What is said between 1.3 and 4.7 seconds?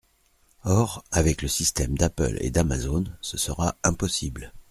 le système d’Apple et d’Amazon, ce sera impossible.